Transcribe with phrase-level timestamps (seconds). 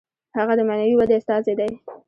[0.37, 1.71] هغه د معنوي ودې استازی دی.